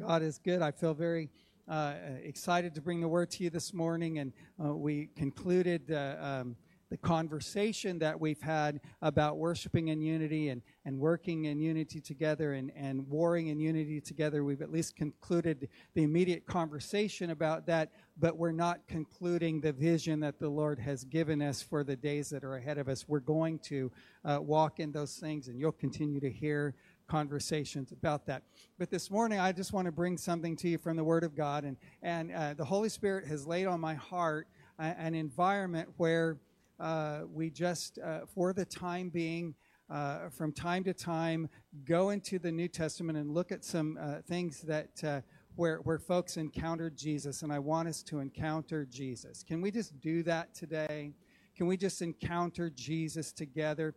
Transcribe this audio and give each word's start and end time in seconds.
God 0.00 0.22
is 0.22 0.38
good. 0.38 0.62
I 0.62 0.70
feel 0.70 0.94
very 0.94 1.28
uh, 1.66 1.94
excited 2.22 2.72
to 2.76 2.80
bring 2.80 3.00
the 3.00 3.08
word 3.08 3.30
to 3.32 3.42
you 3.42 3.50
this 3.50 3.74
morning. 3.74 4.20
And 4.20 4.32
uh, 4.64 4.76
we 4.76 5.08
concluded 5.16 5.90
uh, 5.90 6.14
um, 6.20 6.56
the 6.88 6.96
conversation 6.96 7.98
that 7.98 8.18
we've 8.18 8.40
had 8.40 8.80
about 9.02 9.38
worshiping 9.38 9.88
in 9.88 10.00
unity 10.00 10.50
and, 10.50 10.62
and 10.84 11.00
working 11.00 11.46
in 11.46 11.58
unity 11.58 12.00
together 12.00 12.52
and, 12.52 12.70
and 12.76 13.08
warring 13.08 13.48
in 13.48 13.58
unity 13.58 14.00
together. 14.00 14.44
We've 14.44 14.62
at 14.62 14.70
least 14.70 14.94
concluded 14.94 15.68
the 15.94 16.04
immediate 16.04 16.46
conversation 16.46 17.30
about 17.30 17.66
that, 17.66 17.90
but 18.18 18.36
we're 18.36 18.52
not 18.52 18.86
concluding 18.86 19.60
the 19.60 19.72
vision 19.72 20.20
that 20.20 20.38
the 20.38 20.48
Lord 20.48 20.78
has 20.78 21.02
given 21.02 21.42
us 21.42 21.60
for 21.60 21.82
the 21.82 21.96
days 21.96 22.30
that 22.30 22.44
are 22.44 22.54
ahead 22.54 22.78
of 22.78 22.88
us. 22.88 23.08
We're 23.08 23.18
going 23.18 23.58
to 23.64 23.90
uh, 24.24 24.38
walk 24.40 24.78
in 24.78 24.92
those 24.92 25.16
things, 25.16 25.48
and 25.48 25.58
you'll 25.58 25.72
continue 25.72 26.20
to 26.20 26.30
hear 26.30 26.76
conversations 27.08 27.90
about 27.90 28.26
that. 28.26 28.42
But 28.78 28.90
this 28.90 29.10
morning, 29.10 29.40
I 29.40 29.50
just 29.50 29.72
want 29.72 29.86
to 29.86 29.92
bring 29.92 30.16
something 30.16 30.54
to 30.56 30.68
you 30.68 30.78
from 30.78 30.96
the 30.96 31.04
Word 31.04 31.24
of 31.24 31.34
God. 31.34 31.64
And, 31.64 31.76
and 32.02 32.32
uh, 32.32 32.54
the 32.54 32.64
Holy 32.64 32.90
Spirit 32.90 33.26
has 33.26 33.46
laid 33.46 33.66
on 33.66 33.80
my 33.80 33.94
heart 33.94 34.46
uh, 34.78 34.94
an 34.98 35.14
environment 35.14 35.88
where 35.96 36.36
uh, 36.78 37.22
we 37.32 37.50
just, 37.50 37.98
uh, 37.98 38.20
for 38.32 38.52
the 38.52 38.64
time 38.64 39.08
being, 39.08 39.54
uh, 39.90 40.28
from 40.28 40.52
time 40.52 40.84
to 40.84 40.92
time, 40.92 41.48
go 41.84 42.10
into 42.10 42.38
the 42.38 42.52
New 42.52 42.68
Testament 42.68 43.18
and 43.18 43.32
look 43.32 43.50
at 43.50 43.64
some 43.64 43.98
uh, 44.00 44.16
things 44.26 44.60
that. 44.62 45.24
where, 45.56 45.78
where 45.78 45.98
folks 45.98 46.36
encountered 46.36 46.96
Jesus, 46.96 47.42
and 47.42 47.52
I 47.52 47.58
want 47.58 47.88
us 47.88 48.04
to 48.04 48.20
encounter 48.20 48.86
Jesus. 48.88 49.42
Can 49.42 49.60
we 49.60 49.72
just 49.72 49.98
do 50.00 50.22
that 50.22 50.54
today? 50.54 51.10
Can 51.56 51.66
we 51.66 51.76
just 51.76 52.00
encounter 52.00 52.70
Jesus 52.70 53.32
together? 53.32 53.96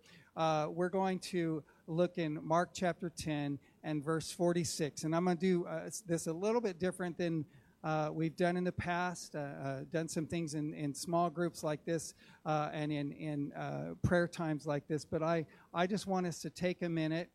we're 0.73 0.90
going 0.90 1.20
to 1.20 1.63
look 1.91 2.18
in 2.18 2.40
Mark 2.41 2.70
chapter 2.73 3.09
10 3.09 3.59
and 3.84 4.04
verse 4.04 4.32
46. 4.32 5.04
And 5.04 5.16
I'm 5.16 5.26
going 5.26 5.38
to 5.38 5.41
do 5.41 5.66
uh, 5.66 5.90
this 6.08 6.27
a 6.27 6.34
little 6.34 6.62
bit 6.62 6.80
different 6.80 7.18
than 7.18 7.45
uh, 7.84 8.09
we've 8.13 8.36
done 8.36 8.58
in 8.58 8.63
the 8.63 8.72
past, 8.72 9.36
uh, 9.36 9.40
uh 9.40 9.80
done 9.91 10.07
some 10.07 10.26
things 10.26 10.54
in, 10.54 10.74
in 10.74 10.93
small 10.93 11.30
groups 11.30 11.63
like 11.63 11.84
this 11.84 12.13
uh, 12.46 12.70
and 12.71 12.91
in, 12.91 13.12
in 13.13 13.52
uh, 13.54 13.96
prayer 14.04 14.27
times 14.27 14.65
like 14.65 14.88
this. 14.88 15.04
But 15.04 15.21
I, 15.21 15.46
I 15.74 15.88
just 15.88 16.07
want 16.07 16.27
us 16.27 16.40
to 16.40 16.49
take 16.49 16.82
a 16.84 16.90
minute. 16.90 17.30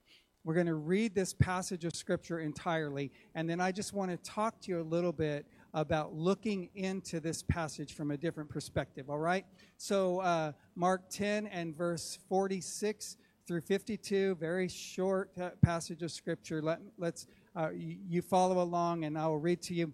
We're 0.44 0.54
going 0.54 0.66
to 0.66 0.74
read 0.74 1.14
this 1.14 1.34
passage 1.34 1.84
of 1.84 1.94
Scripture 1.94 2.38
entirely. 2.38 3.10
And 3.34 3.50
then 3.50 3.60
I 3.60 3.72
just 3.72 3.92
want 3.92 4.12
to 4.12 4.16
talk 4.18 4.60
to 4.62 4.70
you 4.70 4.80
a 4.80 4.82
little 4.82 5.12
bit 5.12 5.44
about 5.74 6.14
looking 6.14 6.70
into 6.76 7.18
this 7.18 7.42
passage 7.42 7.92
from 7.92 8.12
a 8.12 8.16
different 8.16 8.48
perspective, 8.48 9.10
all 9.10 9.18
right? 9.18 9.44
So, 9.76 10.54
Mark 10.76 11.10
10 11.10 11.48
and 11.48 11.76
verse 11.76 12.18
46 12.28 13.16
through 13.46 13.60
52, 13.60 14.34
very 14.40 14.66
short 14.66 15.30
passage 15.62 16.02
of 16.02 16.10
scripture. 16.10 16.60
Let, 16.60 16.80
let's, 16.98 17.28
uh, 17.54 17.70
you 17.72 18.20
follow 18.20 18.60
along 18.60 19.04
and 19.04 19.16
I 19.16 19.28
will 19.28 19.38
read 19.38 19.62
to 19.62 19.74
you. 19.74 19.92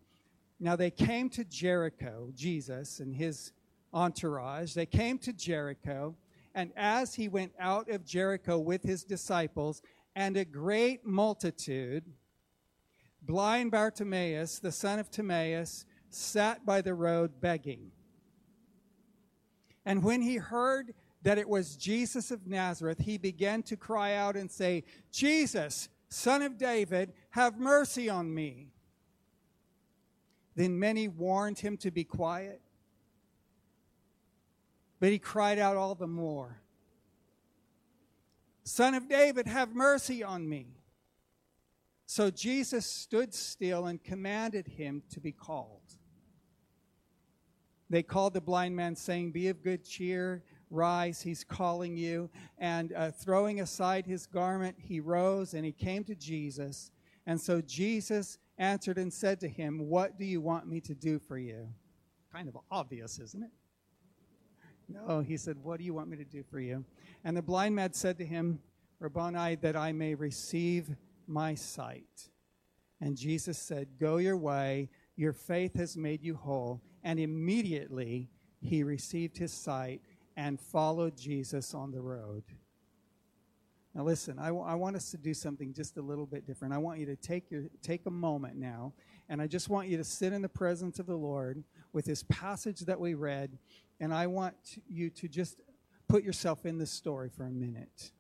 Now 0.58 0.75
they 0.75 0.91
came 0.91 1.28
to 1.31 1.45
Jericho, 1.45 2.30
Jesus 2.34 3.00
and 3.00 3.14
his 3.14 3.53
entourage. 3.92 4.73
They 4.73 4.86
came 4.86 5.19
to 5.19 5.34
Jericho, 5.34 6.17
and 6.55 6.73
as 6.77 7.14
he 7.14 7.28
went 7.28 7.53
out 7.58 7.91
of 7.91 8.06
Jericho 8.06 8.58
with 8.58 8.83
his 8.83 9.05
disciples 9.05 9.83
and 10.17 10.36
a 10.36 10.45
great 10.45 11.05
multitude, 11.05 12.05
blind 13.20 13.70
Bartimaeus, 13.70 14.61
the 14.61 14.73
son 14.73 14.98
of 14.98 15.11
Timaeus, 15.11 15.84
sat 16.08 16.64
by 16.64 16.80
the 16.80 16.95
road 16.95 17.41
begging. 17.41 17.91
And 19.84 20.03
when 20.03 20.23
he 20.23 20.36
heard 20.36 20.95
that 21.23 21.39
it 21.39 21.48
was 21.48 21.77
Jesus 21.77 22.31
of 22.31 22.47
Nazareth, 22.47 22.98
he 22.98 23.17
began 23.17 23.62
to 23.65 23.77
cry 23.77 24.15
out 24.15 24.37
and 24.37 24.51
say, 24.51 24.84
Jesus, 25.11 25.89
son 26.09 26.42
of 26.42 26.59
David, 26.59 27.12
have 27.31 27.59
mercy 27.59 28.09
on 28.09 28.33
me. 28.34 28.73
Then 30.56 30.79
many 30.79 31.09
warned 31.09 31.61
him 31.61 31.77
to 31.79 31.91
be 31.91 32.05
quiet, 32.05 32.61
but 35.01 35.11
he 35.11 35.19
cried 35.19 35.59
out 35.59 35.77
all 35.77 35.95
the 35.95 36.06
more, 36.06 36.63
Son 38.64 38.95
of 38.95 39.08
David, 39.08 39.46
have 39.46 39.75
mercy 39.75 40.23
on 40.23 40.48
me. 40.48 40.67
So 42.07 42.30
Jesus 42.30 42.86
stood 42.86 43.35
still 43.35 43.86
and 43.86 44.02
commanded 44.02 44.69
him 44.69 45.02
to 45.11 45.20
be 45.20 45.33
called. 45.33 45.80
They 47.91 48.02
called 48.02 48.35
the 48.35 48.41
blind 48.41 48.77
man, 48.77 48.95
saying, 48.95 49.33
Be 49.33 49.48
of 49.48 49.63
good 49.63 49.85
cheer 49.85 50.45
Rise, 50.72 51.22
he's 51.22 51.44
calling 51.44 51.96
you. 51.96 52.30
And 52.58 52.92
uh, 52.92 53.10
throwing 53.10 53.60
aside 53.60 54.06
his 54.06 54.27
garment, 54.27 54.77
he 54.78 55.00
rose 55.00 55.55
and 55.55 55.64
he 55.64 55.72
came 55.72 56.05
to 56.05 56.14
Jesus. 56.14 56.90
And 57.27 57.40
so 57.40 57.60
Jesus 57.60 58.38
answered 58.58 58.98
and 58.98 59.12
said 59.12 59.40
to 59.40 59.48
him, 59.48 59.88
What 59.88 60.18
do 60.18 60.24
you 60.24 60.40
want 60.40 60.66
me 60.66 60.80
to 60.80 60.94
do 60.94 61.18
for 61.18 61.38
you? 61.38 61.68
Kind 62.33 62.48
of 62.48 62.56
obvious, 62.70 63.18
isn't 63.18 63.42
it? 63.42 63.50
No, 64.88 65.20
he 65.20 65.36
said, 65.36 65.56
What 65.62 65.78
do 65.78 65.84
you 65.84 65.94
want 65.94 66.08
me 66.08 66.16
to 66.16 66.24
do 66.24 66.42
for 66.42 66.60
you? 66.60 66.84
And 67.24 67.36
the 67.36 67.42
blind 67.42 67.74
man 67.74 67.92
said 67.92 68.18
to 68.18 68.24
him, 68.24 68.60
Rabboni, 68.98 69.56
that 69.56 69.77
I 69.77 69.92
may 69.92 70.14
receive 70.14 70.90
my 71.27 71.54
sight. 71.54 72.30
And 73.00 73.16
Jesus 73.16 73.58
said, 73.58 73.98
Go 73.98 74.18
your 74.18 74.36
way, 74.36 74.90
your 75.16 75.33
faith 75.33 75.77
has 75.77 75.96
made 75.96 76.22
you 76.22 76.34
whole. 76.34 76.80
And 77.02 77.18
immediately 77.18 78.30
he 78.60 78.83
received 78.83 79.39
his 79.39 79.52
sight 79.52 80.00
and 80.37 80.61
followed 80.61 81.17
Jesus 81.17 81.75
on 81.75 81.91
the 81.91 82.01
road. 82.01 82.45
Now, 83.95 84.05
listen, 84.05 84.39
I, 84.39 84.47
w- 84.47 84.65
I 84.65 84.75
want 84.75 84.97
us 84.97 85.11
to 85.11 85.19
do 85.19 85.35
something 85.35 85.75
just 85.75 85.98
a 85.98 86.03
little 86.03 86.25
bit 86.25 86.47
different. 86.47 86.73
I 86.73 86.79
want 86.79 86.98
you 86.98 87.07
to 87.07 87.17
take, 87.17 87.51
your, 87.51 87.65
take 87.83 88.07
a 88.07 88.11
moment 88.11 88.57
now, 88.57 88.95
and 89.29 89.43
I 89.43 89.47
just 89.47 89.69
want 89.69 89.89
you 89.89 89.98
to 89.98 90.05
sit 90.05 90.33
in 90.33 90.41
the 90.41 90.48
presence 90.48 90.98
of 90.98 91.07
the 91.07 91.17
Lord 91.17 91.63
with 91.93 92.07
this 92.07 92.25
passage 92.31 92.81
that 92.81 92.98
we 92.98 93.13
read, 93.15 93.59
and 94.01 94.15
I 94.15 94.27
want 94.29 94.55
you 94.89 95.11
to 95.11 95.29
just 95.29 95.61
put 96.09 96.25
yourself 96.25 96.64
in 96.64 96.79
this 96.79 96.91
story 96.91 97.29
for 97.29 97.45
a 97.45 97.51
minute 97.51 98.13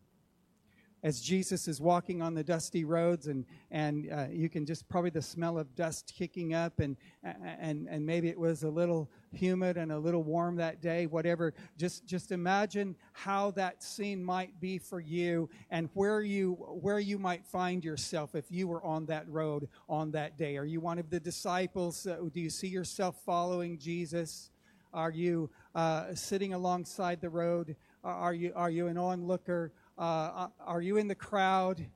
as 1.02 1.20
Jesus 1.20 1.66
is 1.66 1.80
walking 1.80 2.22
on 2.22 2.34
the 2.34 2.44
dusty 2.44 2.84
roads, 2.84 3.26
and 3.26 3.44
and 3.70 4.10
uh, 4.12 4.26
you 4.30 4.48
can 4.48 4.64
just 4.64 4.88
probably 4.88 5.10
the 5.10 5.22
smell 5.22 5.58
of 5.58 5.74
dust 5.74 6.12
kicking 6.16 6.54
up, 6.54 6.78
and 6.80 6.96
and 7.22 7.88
and 7.88 8.06
maybe 8.06 8.28
it 8.28 8.38
was 8.38 8.62
a 8.62 8.68
little 8.68 9.10
humid 9.32 9.76
and 9.76 9.90
a 9.90 9.98
little 9.98 10.22
warm 10.22 10.56
that 10.56 10.80
day, 10.80 11.06
whatever. 11.06 11.54
Just 11.76 12.06
just 12.06 12.30
imagine 12.30 12.94
how 13.12 13.50
that 13.52 13.82
scene 13.82 14.22
might 14.22 14.60
be 14.60 14.78
for 14.78 15.00
you, 15.00 15.50
and 15.70 15.88
where 15.94 16.22
you 16.22 16.52
where 16.80 17.00
you 17.00 17.18
might 17.18 17.44
find 17.44 17.84
yourself 17.84 18.34
if 18.34 18.44
you 18.50 18.68
were 18.68 18.84
on 18.84 19.06
that 19.06 19.28
road 19.28 19.68
on 19.88 20.12
that 20.12 20.38
day. 20.38 20.56
Are 20.56 20.64
you 20.64 20.80
one 20.80 20.98
of 20.98 21.10
the 21.10 21.20
disciples? 21.20 22.06
Uh, 22.06 22.18
do 22.32 22.40
you 22.40 22.50
see 22.50 22.68
yourself 22.68 23.16
following 23.24 23.76
Jesus? 23.78 24.50
Are 24.94 25.10
you 25.10 25.50
uh, 25.74 26.14
sitting 26.14 26.52
alongside 26.52 27.20
the 27.20 27.30
road? 27.30 27.74
Are 28.04 28.34
you 28.34 28.52
are 28.54 28.70
you 28.70 28.88
an 28.88 28.98
onlooker? 28.98 29.72
Uh, 30.02 30.48
are 30.58 30.82
you 30.82 30.96
in 30.96 31.06
the 31.06 31.14
crowd? 31.14 31.86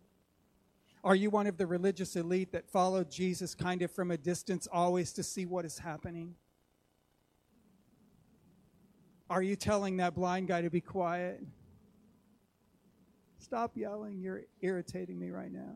Are 1.02 1.16
you 1.16 1.28
one 1.28 1.48
of 1.48 1.56
the 1.56 1.66
religious 1.66 2.14
elite 2.14 2.52
that 2.52 2.70
followed 2.70 3.10
Jesus 3.10 3.52
kind 3.52 3.82
of 3.82 3.90
from 3.90 4.12
a 4.12 4.16
distance, 4.16 4.68
always 4.70 5.12
to 5.14 5.24
see 5.24 5.44
what 5.44 5.64
is 5.64 5.80
happening? 5.80 6.36
Are 9.28 9.42
you 9.42 9.56
telling 9.56 9.96
that 9.96 10.14
blind 10.14 10.46
guy 10.46 10.62
to 10.62 10.70
be 10.70 10.80
quiet? 10.80 11.42
Stop 13.40 13.76
yelling. 13.76 14.20
You're 14.20 14.42
irritating 14.60 15.18
me 15.18 15.30
right 15.30 15.50
now. 15.50 15.74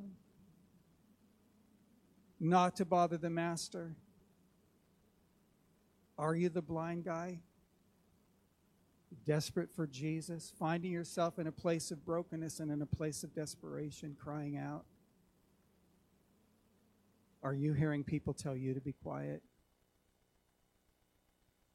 Not 2.39 2.77
to 2.77 2.85
bother 2.85 3.19
the 3.19 3.29
master. 3.29 3.97
Are 6.17 6.37
you 6.37 6.49
the 6.49 6.63
blind 6.63 7.05
guy? 7.05 7.41
Desperate 9.25 9.71
for 9.75 9.87
Jesus, 9.87 10.53
finding 10.59 10.93
yourself 10.93 11.39
in 11.39 11.47
a 11.47 11.53
place 11.53 11.91
of 11.91 12.05
brokenness 12.05 12.61
and 12.61 12.71
in 12.71 12.83
a 12.83 12.87
place 12.87 13.23
of 13.23 13.35
desperation, 13.35 14.17
crying 14.21 14.57
out? 14.57 14.85
Are 17.43 17.55
you 17.55 17.73
hearing 17.73 18.05
people 18.05 18.35
tell 18.35 18.57
you 18.57 18.75
to 18.75 18.81
be 18.81 18.93
quiet? 18.93 19.43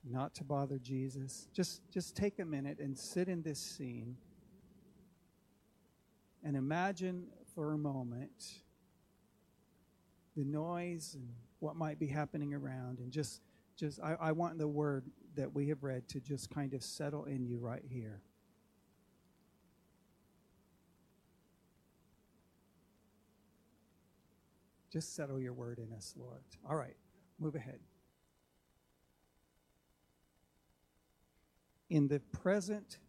Not 0.04 0.36
to 0.36 0.44
bother 0.44 0.78
Jesus? 0.78 1.48
Just, 1.54 1.82
just 1.92 2.16
take 2.16 2.40
a 2.40 2.46
minute 2.46 2.80
and 2.80 2.98
sit 2.98 3.28
in 3.28 3.42
this 3.42 3.60
scene 3.60 4.18
and 6.44 6.56
imagine 6.56 7.26
for 7.56 7.74
a 7.74 7.78
moment 7.78 8.62
the 10.36 10.44
noise 10.44 11.16
and 11.16 11.28
what 11.60 11.76
might 11.76 11.98
be 11.98 12.08
happening 12.08 12.54
around 12.54 13.00
and 13.00 13.12
just 13.12 13.42
just 13.78 14.00
I, 14.02 14.16
I 14.20 14.32
want 14.32 14.58
the 14.58 14.68
word 14.68 15.04
that 15.36 15.54
we 15.54 15.70
have 15.70 15.84
read 15.84 16.08
to 16.10 16.20
just 16.20 16.50
kind 16.50 16.74
of 16.74 16.84
settle 16.84 17.26
in 17.26 17.46
you 17.46 17.58
right 17.58 17.84
here. 17.88 18.22
Just 24.92 25.16
settle 25.16 25.40
your 25.40 25.54
word 25.54 25.80
in 25.80 25.94
us, 25.94 26.14
Lord. 26.18 26.44
All 26.70 26.78
right, 26.78 26.96
move 27.38 27.56
ahead. 27.56 27.80
In 31.90 32.08
the 32.08 32.20
present, 32.32 33.00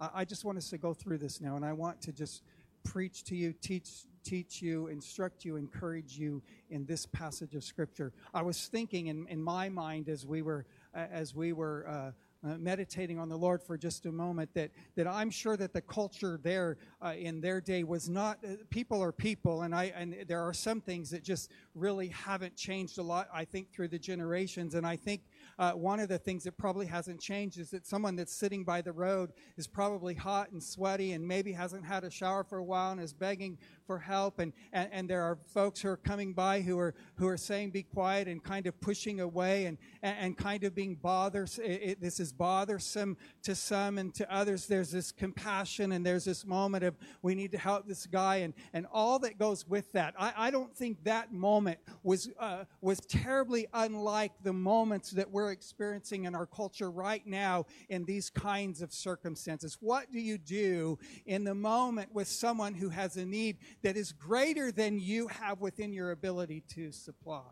I, 0.00 0.24
just 0.24 0.44
want 0.44 0.58
us 0.58 0.68
to 0.70 0.78
go 0.78 0.92
through 0.92 1.18
this 1.18 1.40
now, 1.40 1.54
and 1.54 1.64
I 1.64 1.72
want 1.72 2.02
to 2.02 2.12
just 2.12 2.42
preach 2.82 3.22
to 3.24 3.36
you, 3.36 3.52
teach 3.52 3.88
teach 4.24 4.62
you, 4.62 4.86
instruct 4.88 5.44
you, 5.44 5.56
encourage 5.56 6.18
you 6.18 6.42
in 6.70 6.84
this 6.86 7.06
passage 7.06 7.54
of 7.54 7.64
Scripture. 7.64 8.12
I 8.32 8.42
was 8.42 8.66
thinking 8.66 9.08
in, 9.08 9.26
in 9.28 9.42
my 9.42 9.68
mind 9.68 10.08
as 10.08 10.26
we 10.26 10.42
were, 10.42 10.66
as 10.94 11.34
we 11.34 11.52
were 11.52 11.86
uh, 11.88 12.12
uh, 12.44 12.56
meditating 12.58 13.18
on 13.20 13.28
the 13.28 13.36
Lord 13.36 13.62
for 13.62 13.78
just 13.78 14.04
a 14.06 14.10
moment 14.10 14.52
that, 14.54 14.72
that 14.96 15.06
I'm 15.06 15.30
sure 15.30 15.56
that 15.56 15.72
the 15.72 15.80
culture 15.80 16.40
there 16.42 16.76
uh, 17.00 17.14
in 17.16 17.40
their 17.40 17.60
day 17.60 17.84
was 17.84 18.08
not, 18.08 18.38
people 18.68 19.00
are 19.00 19.12
people, 19.12 19.62
and, 19.62 19.72
I, 19.72 19.92
and 19.94 20.24
there 20.26 20.42
are 20.42 20.52
some 20.52 20.80
things 20.80 21.10
that 21.10 21.22
just 21.22 21.52
really 21.74 22.08
haven't 22.08 22.56
changed 22.56 22.98
a 22.98 23.02
lot, 23.02 23.28
I 23.32 23.44
think, 23.44 23.72
through 23.72 23.88
the 23.88 23.98
generations. 23.98 24.74
And 24.74 24.84
I 24.84 24.96
think 24.96 25.22
uh, 25.58 25.72
one 25.72 26.00
of 26.00 26.08
the 26.08 26.18
things 26.18 26.42
that 26.42 26.58
probably 26.58 26.86
hasn't 26.86 27.20
changed 27.20 27.58
is 27.58 27.70
that 27.70 27.86
someone 27.86 28.16
that's 28.16 28.34
sitting 28.34 28.64
by 28.64 28.82
the 28.82 28.92
road 28.92 29.32
is 29.56 29.68
probably 29.68 30.14
hot 30.14 30.50
and 30.50 30.60
sweaty 30.60 31.12
and 31.12 31.26
maybe 31.26 31.52
hasn't 31.52 31.84
had 31.84 32.02
a 32.02 32.10
shower 32.10 32.42
for 32.42 32.58
a 32.58 32.64
while 32.64 32.90
and 32.90 33.00
is 33.00 33.12
begging 33.12 33.56
for 33.92 33.98
help. 33.98 34.38
And, 34.38 34.54
and, 34.72 34.88
and 34.90 35.10
there 35.10 35.20
are 35.20 35.38
folks 35.44 35.82
who 35.82 35.88
are 35.90 35.98
coming 35.98 36.32
by 36.32 36.62
who 36.62 36.78
are, 36.78 36.94
who 37.16 37.28
are 37.28 37.36
saying, 37.36 37.70
be 37.72 37.82
quiet 37.82 38.26
and 38.26 38.42
kind 38.42 38.66
of 38.66 38.80
pushing 38.80 39.20
away 39.20 39.66
and, 39.66 39.76
and, 40.02 40.16
and 40.18 40.38
kind 40.38 40.64
of 40.64 40.74
being 40.74 40.94
bothersome. 40.94 41.64
This 42.00 42.18
is 42.18 42.32
bothersome 42.32 43.18
to 43.42 43.54
some 43.54 43.98
and 43.98 44.14
to 44.14 44.34
others. 44.34 44.66
There's 44.66 44.90
this 44.90 45.12
compassion 45.12 45.92
and 45.92 46.06
there's 46.06 46.24
this 46.24 46.46
moment 46.46 46.84
of 46.84 46.96
we 47.20 47.34
need 47.34 47.52
to 47.52 47.58
help 47.58 47.86
this 47.86 48.06
guy 48.06 48.36
and, 48.36 48.54
and 48.72 48.86
all 48.90 49.18
that 49.18 49.38
goes 49.38 49.68
with 49.68 49.92
that. 49.92 50.14
I, 50.18 50.32
I 50.36 50.50
don't 50.50 50.74
think 50.74 51.04
that 51.04 51.30
moment 51.34 51.78
was, 52.02 52.30
uh, 52.40 52.64
was 52.80 52.98
terribly 53.00 53.66
unlike 53.74 54.32
the 54.42 54.54
moments 54.54 55.10
that 55.10 55.30
we're 55.30 55.52
experiencing 55.52 56.24
in 56.24 56.34
our 56.34 56.46
culture 56.46 56.90
right 56.90 57.26
now 57.26 57.66
in 57.90 58.06
these 58.06 58.30
kinds 58.30 58.80
of 58.80 58.90
circumstances. 58.90 59.76
What 59.80 60.10
do 60.10 60.18
you 60.18 60.38
do 60.38 60.98
in 61.26 61.44
the 61.44 61.54
moment 61.54 62.14
with 62.14 62.28
someone 62.28 62.72
who 62.72 62.88
has 62.88 63.18
a 63.18 63.26
need 63.26 63.58
that 63.82 63.96
is 63.96 64.12
greater 64.12 64.72
than 64.72 64.98
you 64.98 65.28
have 65.28 65.60
within 65.60 65.92
your 65.92 66.10
ability 66.10 66.62
to 66.74 66.92
supply. 66.92 67.42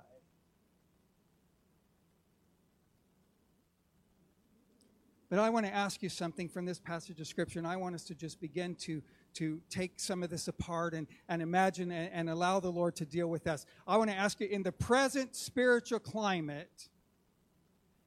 But 5.31 5.38
I 5.38 5.49
want 5.50 5.65
to 5.67 5.73
ask 5.73 6.03
you 6.03 6.09
something 6.09 6.49
from 6.49 6.65
this 6.65 6.81
passage 6.81 7.21
of 7.21 7.27
Scripture, 7.29 7.61
and 7.61 7.69
I 7.69 7.77
want 7.77 7.94
us 7.94 8.03
to 8.05 8.17
just 8.17 8.41
begin 8.41 8.75
to, 8.81 9.00
to 9.35 9.61
take 9.71 10.00
some 10.00 10.25
of 10.25 10.31
this 10.31 10.49
apart 10.49 10.93
and, 10.93 11.06
and 11.29 11.41
imagine 11.41 11.93
and, 11.93 12.11
and 12.12 12.29
allow 12.29 12.59
the 12.59 12.71
Lord 12.71 12.97
to 12.97 13.06
deal 13.06 13.29
with 13.29 13.47
us. 13.47 13.65
I 13.87 13.97
want 13.97 14.11
to 14.11 14.17
ask 14.17 14.41
you 14.41 14.49
in 14.49 14.65
the 14.65 14.73
present 14.73 15.37
spiritual 15.37 16.00
climate, 16.00 16.88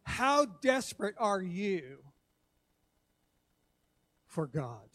how 0.04 0.46
desperate 0.46 1.16
are 1.18 1.42
you 1.42 2.00
for 4.28 4.46
God? 4.46 4.90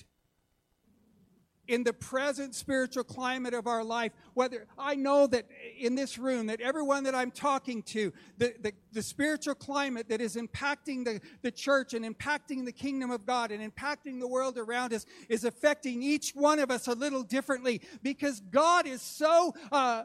In 1.68 1.84
the 1.84 1.92
present 1.92 2.54
spiritual 2.54 3.04
climate 3.04 3.52
of 3.54 3.66
our 3.66 3.84
life, 3.84 4.12
whether 4.34 4.66
I 4.78 4.94
know 4.94 5.26
that 5.26 5.46
in 5.78 5.94
this 5.94 6.18
room, 6.18 6.46
that 6.46 6.60
everyone 6.62 7.04
that 7.04 7.14
I'm 7.14 7.30
talking 7.30 7.82
to, 7.84 8.12
the, 8.38 8.54
the, 8.60 8.72
the, 8.92 9.02
spiritual 9.02 9.54
climate 9.54 10.08
that 10.08 10.20
is 10.20 10.36
impacting 10.36 11.04
the, 11.04 11.20
the 11.42 11.50
church 11.50 11.92
and 11.92 12.04
impacting 12.04 12.64
the 12.64 12.72
kingdom 12.72 13.10
of 13.10 13.26
God 13.26 13.50
and 13.50 13.72
impacting 13.72 14.18
the 14.18 14.26
world 14.26 14.56
around 14.56 14.94
us 14.94 15.04
is 15.28 15.44
affecting 15.44 16.02
each 16.02 16.32
one 16.32 16.58
of 16.58 16.70
us 16.70 16.88
a 16.88 16.94
little 16.94 17.22
differently 17.22 17.82
because 18.02 18.40
God 18.40 18.86
is 18.86 19.02
so 19.02 19.54
uh, 19.70 20.04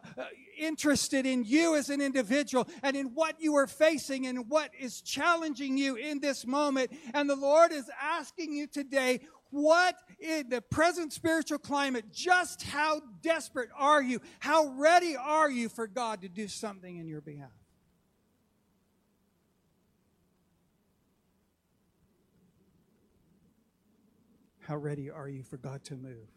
interested 0.60 1.26
in 1.26 1.44
you 1.46 1.76
as 1.76 1.90
an 1.90 2.02
individual 2.02 2.68
and 2.82 2.96
in 2.96 3.08
what 3.08 3.40
you 3.40 3.56
are 3.56 3.68
facing 3.68 4.28
and 4.28 4.50
what 4.50 4.70
is 4.78 5.02
challenging 5.02 5.78
you 5.78 5.96
in 5.96 6.20
this 6.20 6.46
moment. 6.46 6.92
And 7.14 7.30
the 7.30 7.36
Lord 7.36 7.72
is 7.72 7.90
asking 8.02 8.54
you 8.54 8.68
today, 8.68 9.22
what 9.54 9.96
in 10.20 10.50
the 10.50 10.62
present 10.62 11.14
spiritual 11.14 11.60
climate, 11.60 12.06
just 12.12 12.64
how 12.64 13.02
desperate 13.22 13.70
are 13.78 14.02
you? 14.02 14.20
How 14.40 14.74
ready 14.76 15.16
are 15.16 15.50
you 15.50 15.70
for 15.70 15.86
God 15.86 16.22
to 16.24 16.28
do 16.28 16.48
something 16.48 16.98
in 16.98 17.08
your 17.08 17.22
behalf? 17.22 17.52
How 24.62 24.76
ready 24.76 25.12
are 25.12 25.30
you 25.30 25.44
for 25.44 25.58
God 25.58 25.84
to 25.86 25.96
move? 25.96 26.30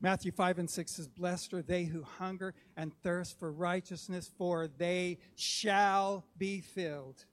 Matthew 0.00 0.32
5 0.32 0.60
and 0.60 0.70
6 0.70 0.92
says, 0.92 1.08
Blessed 1.08 1.52
are 1.52 1.62
they 1.62 1.84
who 1.84 2.04
hunger 2.04 2.54
and 2.74 2.94
thirst 3.02 3.38
for 3.38 3.52
righteousness, 3.52 4.30
for 4.38 4.66
they 4.66 5.18
shall 5.34 6.24
be 6.38 6.60
filled. 6.60 7.26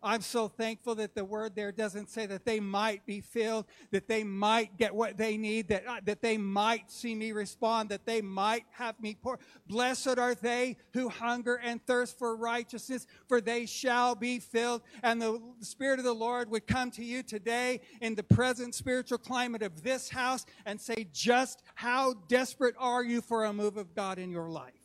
I'm 0.00 0.20
so 0.20 0.46
thankful 0.46 0.94
that 0.96 1.16
the 1.16 1.24
word 1.24 1.56
there 1.56 1.72
doesn't 1.72 2.08
say 2.08 2.26
that 2.26 2.44
they 2.44 2.60
might 2.60 3.04
be 3.04 3.20
filled, 3.20 3.66
that 3.90 4.06
they 4.06 4.22
might 4.22 4.76
get 4.78 4.94
what 4.94 5.16
they 5.16 5.36
need, 5.36 5.68
that, 5.68 5.86
uh, 5.88 6.00
that 6.04 6.22
they 6.22 6.38
might 6.38 6.90
see 6.90 7.16
me 7.16 7.32
respond, 7.32 7.88
that 7.88 8.06
they 8.06 8.20
might 8.20 8.64
have 8.70 9.00
me 9.00 9.16
pour. 9.20 9.40
Blessed 9.66 10.18
are 10.18 10.36
they 10.36 10.76
who 10.92 11.08
hunger 11.08 11.56
and 11.56 11.84
thirst 11.84 12.16
for 12.16 12.36
righteousness, 12.36 13.08
for 13.26 13.40
they 13.40 13.66
shall 13.66 14.14
be 14.14 14.38
filled. 14.38 14.82
And 15.02 15.20
the 15.20 15.42
Spirit 15.60 15.98
of 15.98 16.04
the 16.04 16.12
Lord 16.12 16.48
would 16.50 16.68
come 16.68 16.92
to 16.92 17.04
you 17.04 17.24
today 17.24 17.80
in 18.00 18.14
the 18.14 18.22
present 18.22 18.76
spiritual 18.76 19.18
climate 19.18 19.62
of 19.62 19.82
this 19.82 20.08
house 20.08 20.46
and 20.64 20.80
say, 20.80 21.08
just 21.12 21.62
how 21.74 22.14
desperate 22.28 22.76
are 22.78 23.02
you 23.02 23.20
for 23.20 23.46
a 23.46 23.52
move 23.52 23.76
of 23.76 23.96
God 23.96 24.20
in 24.20 24.30
your 24.30 24.48
life? 24.48 24.77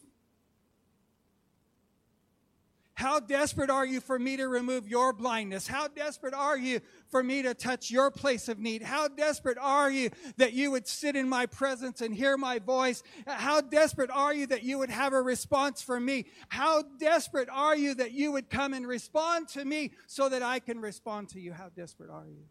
How 3.04 3.20
desperate 3.20 3.70
are 3.70 3.86
you 3.86 4.00
for 4.00 4.18
me 4.18 4.38
to 4.38 4.48
remove 4.48 4.88
your 4.88 5.12
blindness? 5.12 5.68
How 5.68 5.90
desperate 5.90 6.34
are 6.34 6.58
you 6.58 6.80
for 7.10 7.22
me 7.22 7.42
to 7.42 7.54
touch 7.54 7.92
your 7.92 8.10
place 8.10 8.48
of 8.48 8.60
need? 8.60 8.82
How 8.82 9.10
desperate 9.10 9.58
are 9.60 9.92
you 9.92 10.10
that 10.38 10.54
you 10.54 10.72
would 10.72 10.88
sit 10.88 11.18
in 11.18 11.28
my 11.28 11.46
presence 11.46 12.00
and 12.00 12.16
hear 12.16 12.38
my 12.38 12.60
voice? 12.60 13.04
How 13.28 13.60
desperate 13.60 14.10
are 14.10 14.34
you 14.34 14.48
that 14.48 14.64
you 14.64 14.78
would 14.78 14.90
have 14.90 15.12
a 15.12 15.22
response 15.22 15.82
from 15.82 16.06
me? 16.06 16.28
How 16.48 16.82
desperate 16.98 17.50
are 17.52 17.76
you 17.76 17.94
that 17.96 18.14
you 18.14 18.32
would 18.32 18.50
come 18.50 18.74
and 18.74 18.88
respond 18.88 19.50
to 19.50 19.66
me 19.66 19.92
so 20.08 20.30
that 20.30 20.42
I 20.42 20.60
can 20.60 20.80
respond 20.80 21.28
to 21.32 21.42
you? 21.42 21.52
How 21.52 21.68
desperate 21.76 22.10
are 22.10 22.26
you? 22.26 22.46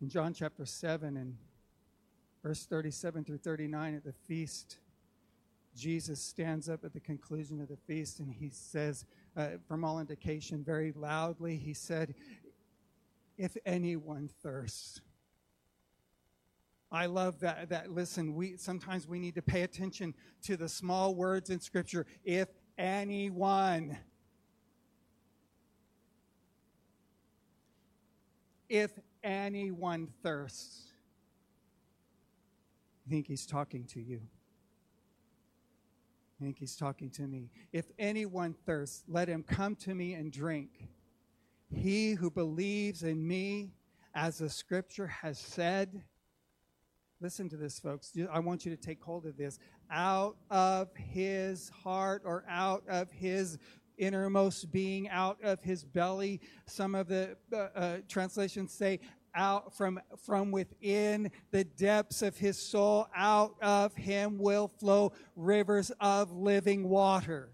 In 0.00 0.08
John 0.08 0.32
chapter 0.32 0.64
7 0.64 1.18
and 1.18 1.36
verse 2.42 2.64
37 2.64 3.24
through 3.24 3.36
39 3.36 3.94
at 3.94 4.04
the 4.04 4.14
feast, 4.26 4.78
Jesus 5.74 6.20
stands 6.20 6.68
up 6.68 6.84
at 6.84 6.92
the 6.92 7.00
conclusion 7.00 7.60
of 7.60 7.68
the 7.68 7.76
feast 7.76 8.20
and 8.20 8.32
he 8.32 8.50
says, 8.50 9.06
uh, 9.36 9.48
from 9.66 9.84
all 9.84 9.98
indication, 9.98 10.62
very 10.62 10.92
loudly, 10.92 11.56
he 11.56 11.72
said, 11.72 12.14
If 13.38 13.56
anyone 13.64 14.28
thirsts, 14.42 15.00
I 16.90 17.06
love 17.06 17.40
that, 17.40 17.70
that 17.70 17.90
listen, 17.90 18.34
we 18.34 18.58
sometimes 18.58 19.08
we 19.08 19.18
need 19.18 19.34
to 19.36 19.42
pay 19.42 19.62
attention 19.62 20.14
to 20.42 20.58
the 20.58 20.68
small 20.68 21.14
words 21.14 21.48
in 21.48 21.58
scripture. 21.58 22.04
If 22.22 22.48
anyone 22.76 23.96
if 28.68 28.90
anyone 29.22 30.08
thirsts, 30.22 30.92
I 33.06 33.10
think 33.10 33.26
he's 33.26 33.46
talking 33.46 33.84
to 33.88 34.00
you. 34.00 34.20
I 36.42 36.44
think 36.44 36.58
he's 36.58 36.74
talking 36.74 37.08
to 37.10 37.22
me. 37.22 37.50
If 37.72 37.84
anyone 38.00 38.56
thirsts, 38.66 39.04
let 39.06 39.28
him 39.28 39.44
come 39.44 39.76
to 39.76 39.94
me 39.94 40.14
and 40.14 40.32
drink. 40.32 40.88
He 41.72 42.14
who 42.14 42.32
believes 42.32 43.04
in 43.04 43.24
me, 43.24 43.70
as 44.12 44.38
the 44.38 44.50
scripture 44.50 45.06
has 45.06 45.38
said, 45.38 46.02
listen 47.20 47.48
to 47.48 47.56
this, 47.56 47.78
folks. 47.78 48.12
I 48.28 48.40
want 48.40 48.66
you 48.66 48.74
to 48.74 48.76
take 48.76 49.00
hold 49.00 49.24
of 49.24 49.36
this. 49.36 49.60
Out 49.88 50.36
of 50.50 50.88
his 50.96 51.68
heart 51.68 52.22
or 52.24 52.44
out 52.48 52.82
of 52.88 53.12
his 53.12 53.58
innermost 53.96 54.72
being, 54.72 55.08
out 55.10 55.38
of 55.44 55.62
his 55.62 55.84
belly. 55.84 56.40
Some 56.66 56.96
of 56.96 57.06
the 57.06 57.36
uh, 57.52 57.56
uh, 57.56 57.96
translations 58.08 58.72
say, 58.72 58.98
out 59.34 59.74
from, 59.76 60.00
from 60.16 60.50
within 60.50 61.30
the 61.50 61.64
depths 61.64 62.22
of 62.22 62.36
his 62.36 62.58
soul, 62.58 63.08
out 63.14 63.54
of 63.60 63.94
him 63.94 64.38
will 64.38 64.68
flow 64.68 65.12
rivers 65.36 65.90
of 66.00 66.32
living 66.32 66.88
water. 66.88 67.50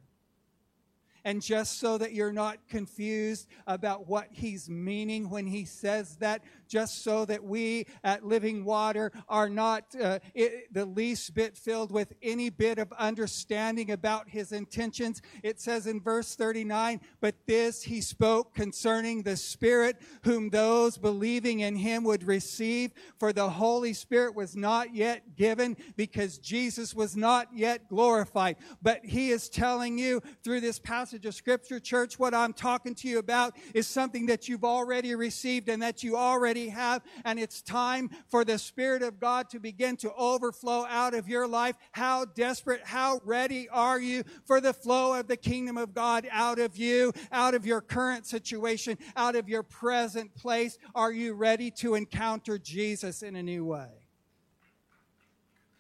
And 1.25 1.43
just 1.43 1.79
so 1.79 1.99
that 1.99 2.15
you're 2.15 2.33
not 2.33 2.57
confused 2.69 3.49
about 3.67 4.09
what 4.09 4.29
he's 4.31 4.71
meaning 4.71 5.29
when 5.29 5.47
he 5.47 5.65
says 5.65 6.17
that, 6.17 6.43
just 6.69 7.03
so 7.03 7.25
that 7.25 7.43
we 7.43 7.87
at 8.05 8.25
Living 8.25 8.65
Water 8.65 9.13
are 9.29 9.49
not 9.49 9.85
uh, 10.01 10.19
it, 10.35 10.73
the 10.73 10.85
least 10.85 11.35
bit 11.35 11.57
filled 11.57 11.91
with 11.91 12.13
any 12.23 12.51
bit 12.51 12.79
of 12.79 12.93
understanding 12.93 13.91
about 13.91 14.29
his 14.29 14.53
intentions. 14.53 15.23
It 15.43 15.61
says 15.61 15.87
in 15.87 16.01
verse 16.01 16.35
39, 16.35 17.01
but 17.21 17.35
this 17.47 17.83
he 17.83 18.01
spoke 18.01 18.55
concerning 18.55 19.23
the 19.23 19.37
Spirit, 19.37 19.97
whom 20.23 20.51
those 20.51 20.99
believing 20.99 21.61
in 21.61 21.77
him 21.77 22.05
would 22.05 22.25
receive, 22.25 22.93
for 23.19 23.33
the 23.33 23.49
Holy 23.49 23.93
Spirit 23.93 24.35
was 24.35 24.57
not 24.57 24.95
yet 24.95 25.37
given 25.37 25.77
because 25.97 26.39
Jesus 26.39 26.95
was 26.95 27.17
not 27.17 27.49
yet 27.55 27.89
glorified. 27.89 28.57
But 28.83 29.05
he 29.05 29.31
is 29.31 29.49
telling 29.49 29.99
you 29.99 30.21
through 30.43 30.61
this 30.61 30.79
passage 30.79 31.27
of 31.27 31.35
Scripture, 31.35 31.81
church, 31.81 32.19
what 32.19 32.35
I'm 32.35 32.53
talking 32.53 32.95
to 32.97 33.09
you 33.09 33.19
about 33.19 33.57
is 33.75 33.87
something 33.87 34.27
that 34.27 34.49
you've 34.49 34.65
already 34.65 35.15
received 35.15 35.69
and 35.69 35.83
that 35.83 36.03
you 36.03 36.17
already 36.17 36.58
already 36.59 36.71
have. 36.71 37.03
And 37.25 37.38
it's 37.38 37.62
time 37.62 38.11
for 38.29 38.45
the 38.45 38.59
Spirit 38.59 39.03
of 39.03 39.21
God 39.21 39.50
to 39.50 39.61
begin 39.61 39.97
to 39.99 40.12
overflow 40.15 40.85
out 40.88 41.15
of 41.15 41.29
your 41.29 41.47
life. 41.47 41.77
How 41.93 42.25
desperate, 42.25 42.83
how 42.85 43.21
ready 43.25 43.69
are 43.69 44.00
you 44.00 44.25
for 44.45 44.61
the 44.61 44.73
flow 44.73 45.19
of 45.19 45.29
the 45.29 45.37
kingdom 45.37 45.77
of 45.77 45.95
God 45.95 46.29
out 46.31 46.59
of 46.59 46.77
you, 46.77 47.12
out 47.33 47.55
of 47.55 47.67
your 47.67 47.81
current 47.81 48.27
situation, 48.27 48.99
out 49.17 49.37
of 49.37 49.49
your 49.49 49.62
present 49.62 50.35
place? 50.35 50.79
Are 50.95 51.12
you 51.12 51.35
ready 51.35 51.71
to 51.73 51.95
encounter 51.95 52.59
Jesus 52.59 53.23
in 53.23 53.37
a 53.37 53.43
new 53.43 53.65
way? 53.65 53.88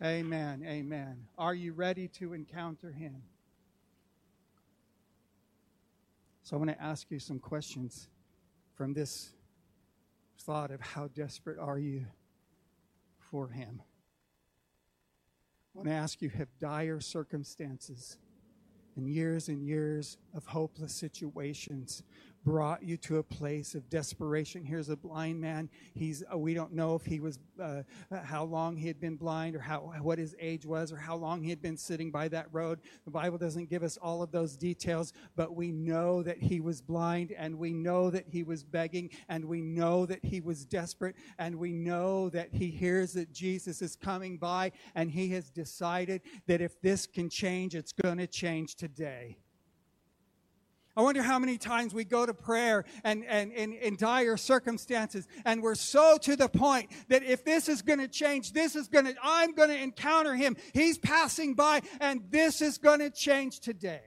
Amen. 0.02 0.64
Amen. 0.64 1.26
Are 1.36 1.54
you 1.54 1.72
ready 1.72 2.06
to 2.18 2.32
encounter 2.32 2.92
him? 2.92 3.22
So 6.44 6.56
I 6.56 6.58
want 6.58 6.70
to 6.70 6.82
ask 6.82 7.10
you 7.10 7.18
some 7.18 7.40
questions 7.40 8.08
from 8.74 8.94
this 8.94 9.32
thought 10.38 10.70
of 10.70 10.80
how 10.80 11.08
desperate 11.08 11.58
are 11.58 11.78
you 11.78 12.06
for 13.18 13.48
him? 13.48 13.82
I 15.74 15.78
want 15.78 15.88
to 15.88 15.94
ask 15.94 16.22
you 16.22 16.30
have 16.30 16.48
dire 16.58 17.00
circumstances 17.00 18.18
and 18.96 19.08
years 19.08 19.48
and 19.48 19.62
years 19.62 20.18
of 20.34 20.46
hopeless 20.46 20.92
situations 20.92 22.02
brought 22.44 22.82
you 22.82 22.96
to 22.96 23.18
a 23.18 23.22
place 23.22 23.74
of 23.74 23.88
desperation. 23.90 24.64
Here's 24.64 24.88
a 24.88 24.96
blind 24.96 25.40
man. 25.40 25.68
He's 25.94 26.22
uh, 26.32 26.38
we 26.38 26.54
don't 26.54 26.72
know 26.72 26.94
if 26.94 27.04
he 27.04 27.20
was 27.20 27.38
uh, 27.60 27.82
how 28.24 28.44
long 28.44 28.76
he 28.76 28.86
had 28.86 29.00
been 29.00 29.16
blind 29.16 29.56
or 29.56 29.60
how 29.60 29.92
what 30.02 30.18
his 30.18 30.34
age 30.40 30.64
was 30.64 30.92
or 30.92 30.96
how 30.96 31.16
long 31.16 31.42
he 31.42 31.50
had 31.50 31.62
been 31.62 31.76
sitting 31.76 32.10
by 32.10 32.28
that 32.28 32.46
road. 32.52 32.80
The 33.04 33.10
Bible 33.10 33.38
doesn't 33.38 33.68
give 33.68 33.82
us 33.82 33.96
all 33.96 34.22
of 34.22 34.30
those 34.30 34.56
details, 34.56 35.12
but 35.36 35.54
we 35.54 35.72
know 35.72 36.22
that 36.22 36.38
he 36.38 36.60
was 36.60 36.80
blind 36.80 37.32
and 37.32 37.58
we 37.58 37.72
know 37.72 38.10
that 38.10 38.26
he 38.28 38.42
was 38.42 38.64
begging 38.64 39.10
and 39.28 39.44
we 39.44 39.60
know 39.60 40.06
that 40.06 40.24
he 40.24 40.40
was 40.40 40.64
desperate 40.64 41.16
and 41.38 41.56
we 41.56 41.72
know 41.72 42.28
that 42.30 42.52
he 42.52 42.68
hears 42.68 43.12
that 43.12 43.32
Jesus 43.32 43.82
is 43.82 43.96
coming 43.96 44.38
by 44.38 44.72
and 44.94 45.10
he 45.10 45.28
has 45.30 45.50
decided 45.50 46.22
that 46.46 46.60
if 46.60 46.80
this 46.80 47.06
can 47.06 47.28
change, 47.28 47.74
it's 47.74 47.92
going 47.92 48.18
to 48.18 48.26
change 48.26 48.74
today. 48.74 49.38
I 50.98 51.02
wonder 51.02 51.22
how 51.22 51.38
many 51.38 51.58
times 51.58 51.94
we 51.94 52.04
go 52.04 52.26
to 52.26 52.34
prayer 52.34 52.84
and, 53.04 53.24
and, 53.24 53.52
in 53.52 53.94
dire 53.94 54.36
circumstances, 54.36 55.28
and 55.44 55.62
we're 55.62 55.76
so 55.76 56.18
to 56.22 56.34
the 56.34 56.48
point 56.48 56.90
that 57.06 57.22
if 57.22 57.44
this 57.44 57.68
is 57.68 57.82
going 57.82 58.00
to 58.00 58.08
change, 58.08 58.52
this 58.52 58.74
is 58.74 58.88
going 58.88 59.04
to, 59.04 59.14
I'm 59.22 59.54
going 59.54 59.68
to 59.68 59.80
encounter 59.80 60.34
him. 60.34 60.56
He's 60.74 60.98
passing 60.98 61.54
by, 61.54 61.82
and 62.00 62.22
this 62.30 62.60
is 62.60 62.78
going 62.78 62.98
to 62.98 63.10
change 63.10 63.60
today. 63.60 64.00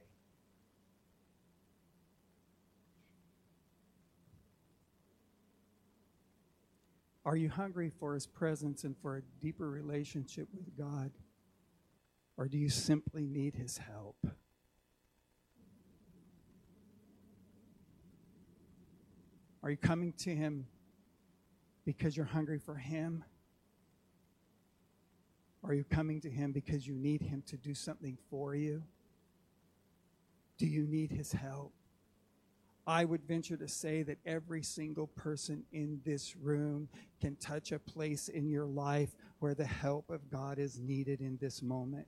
Are 7.23 7.37
you 7.37 7.49
hungry 7.49 7.89
for 8.01 8.15
his 8.15 8.27
presence 8.27 8.83
and 8.83 8.97
for 8.97 9.15
a 9.15 9.21
deeper 9.39 9.69
relationship 9.69 10.49
with 10.53 10.77
God? 10.77 11.11
Or 12.35 12.49
do 12.49 12.57
you 12.57 12.67
simply 12.67 13.25
need 13.25 13.55
his 13.55 13.77
help? 13.77 14.17
Are 19.63 19.69
you 19.69 19.77
coming 19.77 20.13
to 20.19 20.35
Him 20.35 20.67
because 21.85 22.17
you're 22.17 22.25
hungry 22.25 22.59
for 22.59 22.75
Him? 22.75 23.23
Are 25.63 25.73
you 25.73 25.83
coming 25.83 26.19
to 26.21 26.29
Him 26.29 26.51
because 26.51 26.87
you 26.87 26.95
need 26.95 27.21
Him 27.21 27.43
to 27.47 27.57
do 27.57 27.73
something 27.73 28.17
for 28.29 28.55
you? 28.55 28.83
Do 30.57 30.65
you 30.65 30.87
need 30.87 31.11
His 31.11 31.31
help? 31.31 31.73
I 32.87 33.05
would 33.05 33.23
venture 33.27 33.57
to 33.57 33.67
say 33.67 34.01
that 34.03 34.17
every 34.25 34.63
single 34.63 35.05
person 35.07 35.63
in 35.71 36.01
this 36.03 36.35
room 36.35 36.89
can 37.19 37.35
touch 37.35 37.71
a 37.71 37.79
place 37.79 38.27
in 38.27 38.49
your 38.49 38.65
life 38.65 39.15
where 39.39 39.53
the 39.53 39.65
help 39.65 40.09
of 40.09 40.29
God 40.31 40.57
is 40.57 40.79
needed 40.79 41.21
in 41.21 41.37
this 41.39 41.61
moment. 41.61 42.07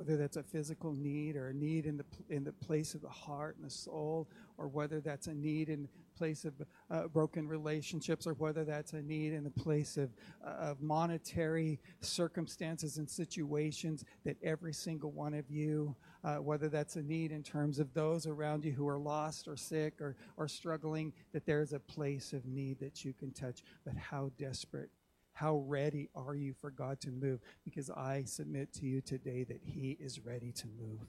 Whether 0.00 0.16
that's 0.16 0.38
a 0.38 0.42
physical 0.42 0.94
need 0.94 1.36
or 1.36 1.50
a 1.50 1.52
need 1.52 1.84
in 1.84 1.98
the 1.98 2.04
in 2.30 2.42
the 2.42 2.52
place 2.52 2.94
of 2.94 3.02
the 3.02 3.08
heart 3.08 3.56
and 3.56 3.66
the 3.66 3.70
soul, 3.70 4.30
or 4.56 4.66
whether 4.66 4.98
that's 4.98 5.26
a 5.26 5.34
need 5.34 5.68
in 5.68 5.86
place 6.16 6.46
of 6.46 6.54
uh, 6.90 7.06
broken 7.08 7.46
relationships, 7.46 8.26
or 8.26 8.32
whether 8.32 8.64
that's 8.64 8.94
a 8.94 9.02
need 9.02 9.34
in 9.34 9.44
the 9.44 9.50
place 9.50 9.98
of 9.98 10.08
uh, 10.42 10.70
of 10.70 10.80
monetary 10.80 11.78
circumstances 12.00 12.96
and 12.96 13.10
situations. 13.10 14.06
That 14.24 14.38
every 14.42 14.72
single 14.72 15.10
one 15.10 15.34
of 15.34 15.50
you, 15.50 15.94
uh, 16.24 16.36
whether 16.36 16.70
that's 16.70 16.96
a 16.96 17.02
need 17.02 17.30
in 17.30 17.42
terms 17.42 17.78
of 17.78 17.92
those 17.92 18.26
around 18.26 18.64
you 18.64 18.72
who 18.72 18.88
are 18.88 18.98
lost 18.98 19.48
or 19.48 19.56
sick 19.56 20.00
or 20.00 20.16
or 20.38 20.48
struggling, 20.48 21.12
that 21.34 21.44
there's 21.44 21.74
a 21.74 21.78
place 21.78 22.32
of 22.32 22.46
need 22.46 22.80
that 22.80 23.04
you 23.04 23.12
can 23.12 23.32
touch. 23.32 23.62
But 23.84 23.96
how 23.98 24.30
desperate 24.38 24.88
how 25.32 25.56
ready 25.66 26.08
are 26.14 26.34
you 26.34 26.52
for 26.52 26.70
God 26.70 27.00
to 27.00 27.10
move? 27.10 27.40
Because 27.64 27.90
I 27.90 28.24
submit 28.26 28.72
to 28.74 28.86
you 28.86 29.00
today 29.00 29.44
that 29.44 29.60
He 29.64 29.96
is 30.00 30.24
ready 30.24 30.52
to 30.52 30.66
move. 30.66 31.06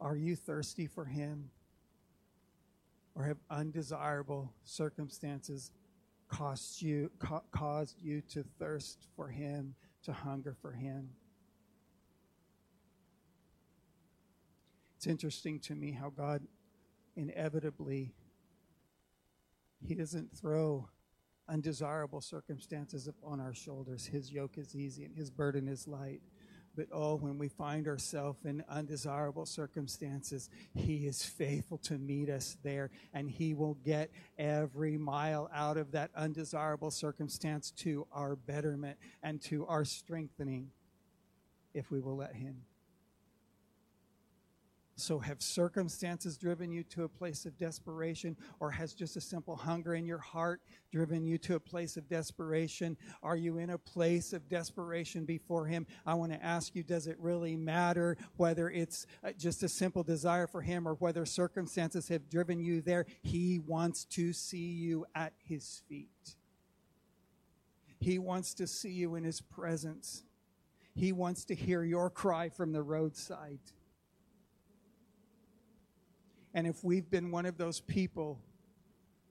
Are 0.00 0.16
you 0.16 0.36
thirsty 0.36 0.86
for 0.86 1.04
Him? 1.04 1.50
Or 3.14 3.24
have 3.24 3.38
undesirable 3.50 4.54
circumstances 4.62 5.72
cost 6.28 6.80
you, 6.80 7.10
ca- 7.18 7.42
caused 7.50 8.00
you 8.00 8.22
to 8.30 8.44
thirst 8.58 9.08
for 9.16 9.28
Him, 9.28 9.74
to 10.04 10.12
hunger 10.12 10.56
for 10.62 10.72
Him? 10.72 11.10
It's 14.96 15.06
interesting 15.06 15.58
to 15.60 15.74
me 15.74 15.92
how 15.92 16.10
God 16.10 16.42
inevitably 17.16 18.14
he 19.86 19.94
doesn't 19.94 20.36
throw 20.36 20.88
undesirable 21.48 22.20
circumstances 22.20 23.08
upon 23.08 23.40
our 23.40 23.54
shoulders. 23.54 24.06
His 24.06 24.30
yoke 24.30 24.58
is 24.58 24.74
easy 24.76 25.04
and 25.04 25.16
his 25.16 25.30
burden 25.30 25.68
is 25.68 25.88
light. 25.88 26.20
But 26.76 26.86
oh, 26.92 27.16
when 27.16 27.36
we 27.36 27.48
find 27.48 27.88
ourselves 27.88 28.44
in 28.44 28.62
undesirable 28.68 29.44
circumstances, 29.44 30.48
He 30.72 31.06
is 31.06 31.24
faithful 31.24 31.78
to 31.78 31.98
meet 31.98 32.30
us 32.30 32.56
there, 32.62 32.90
and 33.12 33.28
He 33.28 33.54
will 33.54 33.74
get 33.84 34.10
every 34.38 34.96
mile 34.96 35.50
out 35.52 35.76
of 35.76 35.90
that 35.92 36.10
undesirable 36.14 36.92
circumstance 36.92 37.72
to 37.78 38.06
our 38.12 38.36
betterment 38.36 38.98
and 39.20 39.42
to 39.42 39.66
our 39.66 39.84
strengthening 39.84 40.70
if 41.74 41.90
we 41.90 41.98
will 42.00 42.16
let 42.16 42.36
Him. 42.36 42.62
So, 45.00 45.18
have 45.18 45.40
circumstances 45.40 46.36
driven 46.36 46.70
you 46.70 46.82
to 46.84 47.04
a 47.04 47.08
place 47.08 47.46
of 47.46 47.56
desperation, 47.56 48.36
or 48.60 48.70
has 48.70 48.92
just 48.92 49.16
a 49.16 49.20
simple 49.20 49.56
hunger 49.56 49.94
in 49.94 50.04
your 50.04 50.18
heart 50.18 50.60
driven 50.92 51.24
you 51.24 51.38
to 51.38 51.54
a 51.54 51.60
place 51.60 51.96
of 51.96 52.06
desperation? 52.06 52.98
Are 53.22 53.36
you 53.36 53.56
in 53.56 53.70
a 53.70 53.78
place 53.78 54.34
of 54.34 54.46
desperation 54.50 55.24
before 55.24 55.64
Him? 55.64 55.86
I 56.04 56.14
want 56.14 56.32
to 56.32 56.44
ask 56.44 56.74
you 56.74 56.82
does 56.82 57.06
it 57.06 57.16
really 57.18 57.56
matter 57.56 58.18
whether 58.36 58.68
it's 58.68 59.06
uh, 59.24 59.32
just 59.38 59.62
a 59.62 59.70
simple 59.70 60.02
desire 60.02 60.46
for 60.46 60.60
Him 60.60 60.86
or 60.86 60.94
whether 60.94 61.24
circumstances 61.24 62.08
have 62.08 62.28
driven 62.28 62.60
you 62.60 62.82
there? 62.82 63.06
He 63.22 63.58
wants 63.58 64.04
to 64.06 64.34
see 64.34 64.58
you 64.58 65.06
at 65.14 65.32
His 65.42 65.80
feet, 65.88 66.36
He 67.98 68.18
wants 68.18 68.52
to 68.54 68.66
see 68.66 68.90
you 68.90 69.14
in 69.14 69.24
His 69.24 69.40
presence, 69.40 70.24
He 70.94 71.10
wants 71.10 71.46
to 71.46 71.54
hear 71.54 71.82
your 71.84 72.10
cry 72.10 72.50
from 72.50 72.72
the 72.72 72.82
roadside. 72.82 73.60
And 76.54 76.66
if 76.66 76.82
we've 76.82 77.08
been 77.08 77.30
one 77.30 77.46
of 77.46 77.56
those 77.56 77.80
people 77.80 78.40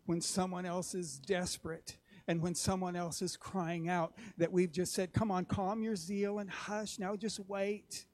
when 0.05 0.21
someone 0.21 0.65
else 0.65 0.95
is 0.95 1.19
desperate 1.19 1.97
and 2.27 2.41
when 2.41 2.55
someone 2.55 2.95
else 2.95 3.21
is 3.21 3.35
crying 3.35 3.89
out, 3.89 4.13
that 4.37 4.51
we've 4.51 4.71
just 4.71 4.93
said, 4.93 5.13
Come 5.13 5.31
on, 5.31 5.45
calm 5.45 5.83
your 5.83 5.95
zeal 5.95 6.39
and 6.39 6.49
hush. 6.49 6.99
Now 6.99 7.15
just 7.15 7.39
wait. 7.47 8.05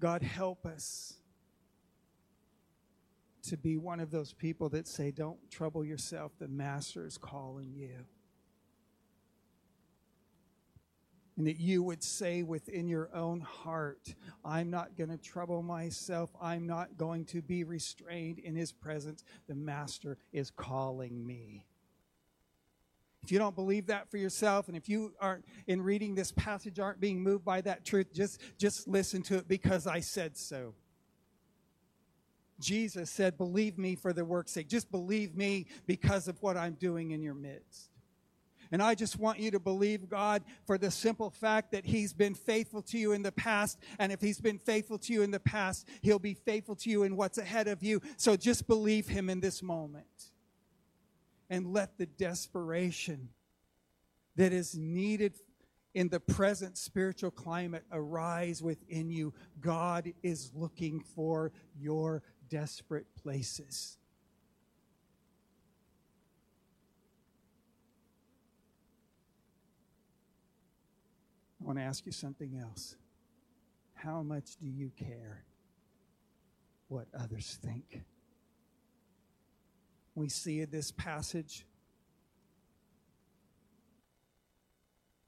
God, 0.00 0.22
help 0.22 0.66
us 0.66 1.14
to 3.44 3.56
be 3.56 3.76
one 3.76 4.00
of 4.00 4.10
those 4.10 4.32
people 4.32 4.68
that 4.70 4.88
say, 4.88 5.10
Don't 5.10 5.38
trouble 5.50 5.84
yourself. 5.84 6.32
The 6.38 6.48
Master 6.48 7.06
is 7.06 7.16
calling 7.16 7.72
you. 7.74 8.06
And 11.36 11.46
that 11.46 11.60
you 11.60 11.82
would 11.82 12.02
say 12.02 12.42
within 12.42 12.88
your 12.88 13.10
own 13.14 13.40
heart, 13.40 14.14
I'm 14.44 14.70
not 14.70 14.96
going 14.96 15.10
to 15.10 15.18
trouble 15.18 15.62
myself. 15.62 16.30
I'm 16.40 16.66
not 16.66 16.96
going 16.96 17.26
to 17.26 17.42
be 17.42 17.64
restrained 17.64 18.38
in 18.38 18.56
his 18.56 18.72
presence. 18.72 19.22
The 19.46 19.54
master 19.54 20.16
is 20.32 20.50
calling 20.50 21.26
me. 21.26 21.66
If 23.22 23.32
you 23.32 23.38
don't 23.38 23.56
believe 23.56 23.86
that 23.88 24.08
for 24.10 24.18
yourself, 24.18 24.68
and 24.68 24.76
if 24.76 24.88
you 24.88 25.12
aren't 25.20 25.44
in 25.66 25.82
reading 25.82 26.14
this 26.14 26.30
passage 26.32 26.78
aren't 26.78 27.00
being 27.00 27.20
moved 27.20 27.44
by 27.44 27.60
that 27.62 27.84
truth, 27.84 28.12
just, 28.14 28.40
just 28.56 28.86
listen 28.86 29.20
to 29.22 29.36
it 29.36 29.48
because 29.48 29.86
I 29.86 30.00
said 30.00 30.36
so. 30.36 30.74
Jesus 32.60 33.10
said, 33.10 33.36
Believe 33.36 33.78
me 33.78 33.96
for 33.96 34.12
the 34.12 34.24
work's 34.24 34.52
sake. 34.52 34.68
Just 34.68 34.90
believe 34.90 35.36
me 35.36 35.66
because 35.86 36.28
of 36.28 36.40
what 36.40 36.56
I'm 36.56 36.74
doing 36.74 37.10
in 37.10 37.20
your 37.20 37.34
midst. 37.34 37.90
And 38.72 38.82
I 38.82 38.94
just 38.94 39.18
want 39.18 39.38
you 39.38 39.50
to 39.52 39.60
believe 39.60 40.08
God 40.08 40.42
for 40.66 40.78
the 40.78 40.90
simple 40.90 41.30
fact 41.30 41.72
that 41.72 41.84
He's 41.84 42.12
been 42.12 42.34
faithful 42.34 42.82
to 42.82 42.98
you 42.98 43.12
in 43.12 43.22
the 43.22 43.32
past. 43.32 43.78
And 43.98 44.12
if 44.12 44.20
He's 44.20 44.40
been 44.40 44.58
faithful 44.58 44.98
to 44.98 45.12
you 45.12 45.22
in 45.22 45.30
the 45.30 45.40
past, 45.40 45.86
He'll 46.02 46.18
be 46.18 46.34
faithful 46.34 46.76
to 46.76 46.90
you 46.90 47.02
in 47.02 47.16
what's 47.16 47.38
ahead 47.38 47.68
of 47.68 47.82
you. 47.82 48.00
So 48.16 48.36
just 48.36 48.66
believe 48.66 49.08
Him 49.08 49.30
in 49.30 49.40
this 49.40 49.62
moment. 49.62 50.06
And 51.48 51.72
let 51.72 51.96
the 51.96 52.06
desperation 52.06 53.28
that 54.34 54.52
is 54.52 54.76
needed 54.76 55.34
in 55.94 56.08
the 56.08 56.20
present 56.20 56.76
spiritual 56.76 57.30
climate 57.30 57.84
arise 57.90 58.62
within 58.62 59.10
you. 59.10 59.32
God 59.60 60.12
is 60.22 60.50
looking 60.54 61.00
for 61.00 61.52
your 61.78 62.22
desperate 62.50 63.06
places. 63.22 63.96
I 71.66 71.68
want 71.68 71.80
to 71.80 71.84
ask 71.84 72.06
you 72.06 72.12
something 72.12 72.56
else. 72.62 72.94
How 73.94 74.22
much 74.22 74.56
do 74.62 74.68
you 74.68 74.92
care 74.96 75.42
what 76.86 77.08
others 77.12 77.58
think? 77.60 78.02
We 80.14 80.28
see 80.28 80.60
in 80.60 80.70
this 80.70 80.92
passage 80.92 81.66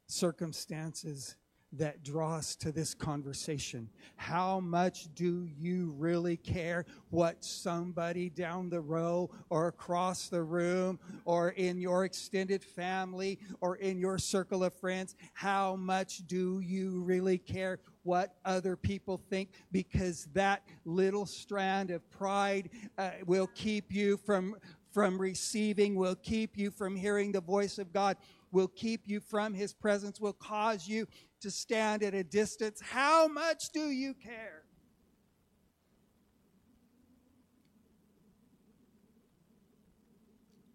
circumstances 0.07 1.35
that 1.73 2.03
draw 2.03 2.37
us 2.37 2.57
to 2.57 2.73
this 2.73 2.95
conversation. 2.95 3.89
How 4.17 4.61
much 4.61 5.15
do 5.15 5.47
you 5.59 5.95
really 5.99 6.37
care 6.37 6.87
what 7.11 7.45
somebody 7.45 8.31
down 8.31 8.71
the 8.71 8.81
row 8.81 9.31
or 9.51 9.69
across 9.69 10.29
the 10.29 10.43
room 10.43 10.99
or 11.25 11.51
in 11.51 11.79
your 11.79 12.05
extended 12.05 12.65
family 12.65 13.39
or 13.61 13.77
in 13.77 13.99
your 13.99 14.19
circle 14.19 14.65
of 14.65 14.73
friends? 14.75 15.15
How 15.35 15.77
much 15.77 16.27
do 16.27 16.61
you 16.61 17.03
really 17.03 17.39
care 17.39 17.81
what 18.03 18.37
other 18.47 18.75
people 18.75 19.21
think? 19.29 19.51
Because 19.71 20.27
that 20.33 20.63
little 20.87 21.27
strand 21.27 21.91
of 21.91 22.09
pride 22.11 22.71
uh, 22.97 23.11
will 23.27 23.49
keep 23.49 23.93
you 23.93 24.17
from 24.17 24.57
from 24.91 25.21
receiving, 25.21 25.95
will 25.95 26.17
keep 26.17 26.57
you 26.57 26.71
from 26.71 26.97
hearing 26.97 27.31
the 27.31 27.41
voice 27.41 27.79
of 27.79 27.93
God 27.93 28.17
will 28.51 28.69
keep 28.69 29.03
you 29.07 29.21
from 29.21 29.55
his 29.55 29.73
presence, 29.73 30.21
will 30.21 30.33
cause 30.33 30.89
you 30.89 31.07
to 31.41 31.51
stand 31.51 32.03
at 32.03 32.15
a 32.15 32.25
distance. 32.25 32.81
How 32.81 33.29
much 33.29 33.71
do 33.71 33.91
you 33.91 34.15
care? 34.15 34.63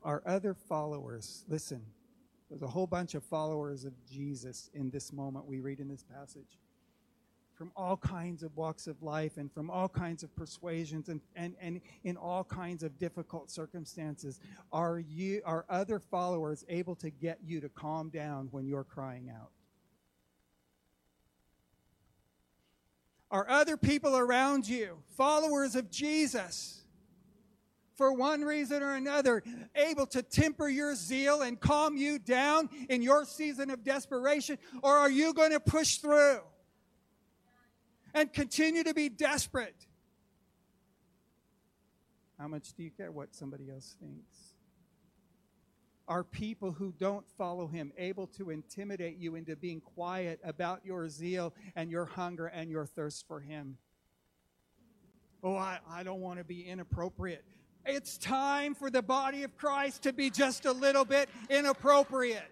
Our 0.03 0.21
other 0.25 0.53
followers, 0.53 1.45
listen, 1.47 1.81
there's 2.49 2.61
a 2.61 2.67
whole 2.67 2.87
bunch 2.87 3.15
of 3.15 3.23
followers 3.23 3.85
of 3.85 3.93
Jesus 4.05 4.69
in 4.73 4.89
this 4.89 5.13
moment 5.13 5.45
we 5.45 5.59
read 5.59 5.79
in 5.79 5.87
this 5.87 6.03
passage 6.03 6.59
from 7.55 7.71
all 7.75 7.97
kinds 7.97 8.43
of 8.43 8.55
walks 8.55 8.87
of 8.87 9.01
life 9.03 9.37
and 9.37 9.51
from 9.51 9.69
all 9.69 9.87
kinds 9.87 10.23
of 10.23 10.35
persuasions 10.35 11.09
and, 11.09 11.21
and, 11.35 11.55
and 11.61 11.81
in 12.03 12.17
all 12.17 12.43
kinds 12.43 12.83
of 12.83 12.97
difficult 12.97 13.51
circumstances. 13.51 14.39
Are 14.71 14.99
you 14.99 15.41
are 15.45 15.65
other 15.69 15.99
followers 15.99 16.65
able 16.69 16.95
to 16.95 17.09
get 17.09 17.39
you 17.45 17.61
to 17.61 17.69
calm 17.69 18.09
down 18.09 18.47
when 18.51 18.67
you're 18.67 18.83
crying 18.83 19.29
out? 19.29 19.51
Are 23.29 23.49
other 23.49 23.77
people 23.77 24.15
around 24.15 24.67
you, 24.67 24.99
followers 25.17 25.75
of 25.75 25.89
Jesus, 25.89 26.83
for 27.95 28.13
one 28.13 28.41
reason 28.41 28.83
or 28.83 28.93
another, 28.93 29.43
able 29.75 30.05
to 30.07 30.21
temper 30.21 30.67
your 30.69 30.93
zeal 30.95 31.41
and 31.41 31.59
calm 31.59 31.97
you 31.97 32.19
down 32.19 32.69
in 32.89 33.01
your 33.01 33.25
season 33.25 33.71
of 33.71 33.83
desperation? 33.83 34.59
Or 34.83 34.95
are 34.95 35.09
you 35.09 35.33
going 35.33 35.51
to 35.51 35.59
push 35.59 35.97
through? 35.97 36.41
And 38.13 38.31
continue 38.31 38.83
to 38.83 38.93
be 38.93 39.09
desperate. 39.09 39.87
How 42.39 42.47
much 42.47 42.73
do 42.73 42.83
you 42.83 42.91
care 42.91 43.11
what 43.11 43.33
somebody 43.33 43.69
else 43.69 43.95
thinks? 44.01 44.53
Are 46.07 46.23
people 46.23 46.71
who 46.71 46.93
don't 46.99 47.25
follow 47.37 47.67
him 47.67 47.93
able 47.97 48.27
to 48.27 48.49
intimidate 48.49 49.17
you 49.17 49.35
into 49.35 49.55
being 49.55 49.79
quiet 49.79 50.39
about 50.43 50.81
your 50.85 51.07
zeal 51.07 51.53
and 51.75 51.89
your 51.89 52.05
hunger 52.05 52.47
and 52.47 52.69
your 52.69 52.85
thirst 52.85 53.25
for 53.27 53.39
him? 53.39 53.77
Oh, 55.41 55.55
I, 55.55 55.79
I 55.89 56.03
don't 56.03 56.19
want 56.19 56.39
to 56.39 56.43
be 56.43 56.67
inappropriate. 56.67 57.45
It's 57.85 58.17
time 58.17 58.75
for 58.75 58.89
the 58.89 59.01
body 59.01 59.43
of 59.43 59.57
Christ 59.57 60.03
to 60.03 60.13
be 60.13 60.29
just 60.29 60.65
a 60.65 60.71
little 60.71 61.05
bit 61.05 61.29
inappropriate. 61.49 62.43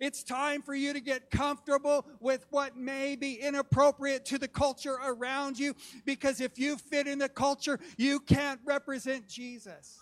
It's 0.00 0.22
time 0.22 0.62
for 0.62 0.74
you 0.74 0.92
to 0.92 1.00
get 1.00 1.30
comfortable 1.30 2.06
with 2.20 2.46
what 2.50 2.76
may 2.76 3.16
be 3.16 3.34
inappropriate 3.34 4.24
to 4.26 4.38
the 4.38 4.48
culture 4.48 4.98
around 5.04 5.58
you 5.58 5.74
because 6.04 6.40
if 6.40 6.58
you 6.58 6.76
fit 6.76 7.06
in 7.06 7.18
the 7.18 7.28
culture, 7.28 7.78
you 7.96 8.20
can't 8.20 8.60
represent 8.64 9.28
Jesus. 9.28 9.98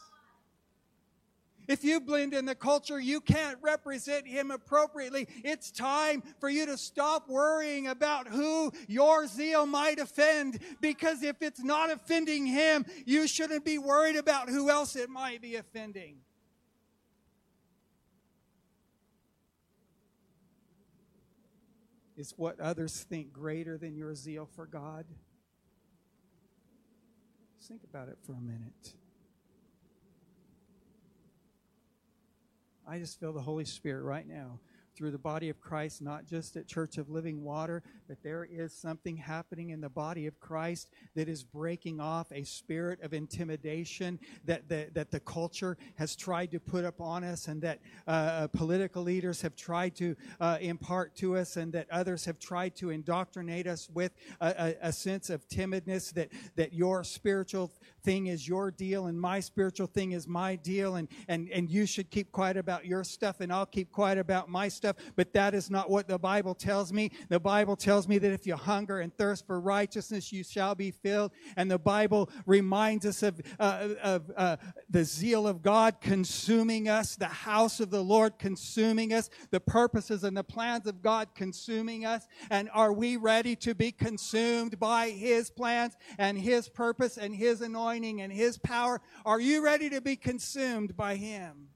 If 1.68 1.84
you 1.84 2.00
blend 2.00 2.34
in 2.34 2.44
the 2.44 2.54
culture, 2.54 2.98
you 2.98 3.20
can't 3.20 3.58
represent 3.62 4.26
him 4.26 4.50
appropriately. 4.50 5.28
It's 5.44 5.70
time 5.70 6.22
for 6.40 6.48
you 6.48 6.66
to 6.66 6.76
stop 6.76 7.28
worrying 7.28 7.86
about 7.86 8.26
who 8.26 8.72
your 8.88 9.26
zeal 9.26 9.66
might 9.66 9.98
offend 9.98 10.58
because 10.80 11.22
if 11.22 11.40
it's 11.40 11.62
not 11.62 11.90
offending 11.90 12.46
him, 12.46 12.84
you 13.06 13.28
shouldn't 13.28 13.64
be 13.64 13.78
worried 13.78 14.16
about 14.16 14.48
who 14.48 14.70
else 14.70 14.96
it 14.96 15.08
might 15.08 15.40
be 15.40 15.56
offending. 15.56 16.16
Is 22.16 22.34
what 22.36 22.60
others 22.60 23.04
think 23.08 23.32
greater 23.32 23.78
than 23.78 23.96
your 23.96 24.14
zeal 24.14 24.46
for 24.54 24.66
God? 24.66 25.06
Just 27.58 27.68
think 27.68 27.84
about 27.84 28.08
it 28.08 28.18
for 28.26 28.32
a 28.32 28.40
minute. 28.40 28.94
I 32.86 32.98
just 32.98 33.18
feel 33.18 33.32
the 33.32 33.40
Holy 33.40 33.64
Spirit 33.64 34.02
right 34.02 34.26
now 34.26 34.58
through 34.94 35.10
the 35.10 35.18
body 35.18 35.48
of 35.48 35.60
Christ, 35.60 36.02
not 36.02 36.26
just 36.26 36.56
at 36.56 36.66
Church 36.66 36.98
of 36.98 37.08
Living 37.08 37.42
Water, 37.42 37.82
but 38.08 38.22
there 38.22 38.44
is 38.44 38.72
something 38.72 39.16
happening 39.16 39.70
in 39.70 39.80
the 39.80 39.88
body 39.88 40.26
of 40.26 40.38
Christ 40.40 40.88
that 41.14 41.28
is 41.28 41.42
breaking 41.44 42.00
off 42.00 42.30
a 42.32 42.44
spirit 42.44 43.02
of 43.02 43.14
intimidation 43.14 44.18
that 44.44 44.68
the, 44.68 44.88
that 44.92 45.10
the 45.10 45.20
culture 45.20 45.76
has 45.96 46.14
tried 46.14 46.50
to 46.50 46.60
put 46.60 46.84
up 46.84 47.00
on 47.00 47.24
us 47.24 47.48
and 47.48 47.62
that 47.62 47.80
uh, 48.06 48.10
uh, 48.10 48.46
political 48.48 49.02
leaders 49.02 49.40
have 49.40 49.56
tried 49.56 49.94
to 49.96 50.16
uh, 50.40 50.58
impart 50.60 51.14
to 51.16 51.36
us 51.36 51.56
and 51.56 51.72
that 51.72 51.86
others 51.90 52.24
have 52.24 52.38
tried 52.38 52.74
to 52.76 52.90
indoctrinate 52.90 53.66
us 53.66 53.88
with 53.94 54.12
a, 54.40 54.76
a, 54.82 54.88
a 54.88 54.92
sense 54.92 55.30
of 55.30 55.48
timidness 55.48 56.12
that, 56.12 56.28
that 56.56 56.72
your 56.72 57.04
spiritual 57.04 57.70
thing 58.02 58.26
is 58.26 58.46
your 58.46 58.70
deal 58.70 59.06
and 59.06 59.20
my 59.20 59.40
spiritual 59.40 59.86
thing 59.86 60.12
is 60.12 60.26
my 60.26 60.56
deal 60.56 60.96
and, 60.96 61.08
and, 61.28 61.48
and 61.50 61.70
you 61.70 61.86
should 61.86 62.10
keep 62.10 62.32
quiet 62.32 62.56
about 62.56 62.84
your 62.84 63.04
stuff 63.04 63.40
and 63.40 63.52
I'll 63.52 63.66
keep 63.66 63.92
quiet 63.92 64.18
about 64.18 64.48
my 64.48 64.68
stuff. 64.68 64.81
But 65.16 65.32
that 65.34 65.54
is 65.54 65.70
not 65.70 65.90
what 65.90 66.08
the 66.08 66.18
Bible 66.18 66.54
tells 66.54 66.92
me. 66.92 67.10
The 67.28 67.40
Bible 67.40 67.76
tells 67.76 68.08
me 68.08 68.18
that 68.18 68.32
if 68.32 68.46
you 68.46 68.56
hunger 68.56 69.00
and 69.00 69.16
thirst 69.16 69.46
for 69.46 69.60
righteousness, 69.60 70.32
you 70.32 70.44
shall 70.44 70.74
be 70.74 70.90
filled. 70.90 71.32
And 71.56 71.70
the 71.70 71.78
Bible 71.78 72.30
reminds 72.46 73.06
us 73.06 73.22
of, 73.22 73.40
uh, 73.58 73.88
of 74.02 74.30
uh, 74.36 74.56
the 74.90 75.04
zeal 75.04 75.46
of 75.46 75.62
God 75.62 76.00
consuming 76.00 76.88
us, 76.88 77.16
the 77.16 77.26
house 77.26 77.80
of 77.80 77.90
the 77.90 78.02
Lord 78.02 78.38
consuming 78.38 79.12
us, 79.12 79.30
the 79.50 79.60
purposes 79.60 80.24
and 80.24 80.36
the 80.36 80.44
plans 80.44 80.86
of 80.86 81.02
God 81.02 81.28
consuming 81.34 82.04
us. 82.04 82.26
And 82.50 82.68
are 82.72 82.92
we 82.92 83.16
ready 83.16 83.56
to 83.56 83.74
be 83.74 83.92
consumed 83.92 84.78
by 84.78 85.10
His 85.10 85.50
plans 85.50 85.96
and 86.18 86.38
His 86.38 86.68
purpose 86.68 87.16
and 87.16 87.34
His 87.34 87.60
anointing 87.60 88.20
and 88.20 88.32
His 88.32 88.58
power? 88.58 89.00
Are 89.24 89.40
you 89.40 89.64
ready 89.64 89.90
to 89.90 90.00
be 90.00 90.16
consumed 90.16 90.96
by 90.96 91.16
Him? 91.16 91.71